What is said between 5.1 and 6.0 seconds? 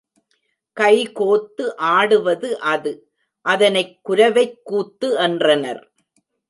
என்றனர்.